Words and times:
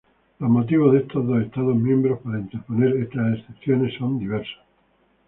Los 0.39 0.49
motivos 0.49 0.93
de 0.93 1.01
estos 1.01 1.27
dos 1.27 1.43
Estados 1.43 1.75
miembros 1.77 2.17
para 2.23 2.39
interponer 2.39 2.91
estas 2.97 3.37
excepciones 3.37 3.93
son 3.99 4.17
diversos. 4.17 4.57